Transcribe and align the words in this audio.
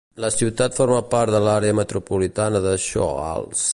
La 0.23 0.29
ciutat 0.37 0.77
forma 0.77 1.01
part 1.11 1.35
de 1.35 1.41
l'àrea 1.47 1.77
metropolitana 1.81 2.63
de 2.65 2.73
Shoals. 2.87 3.67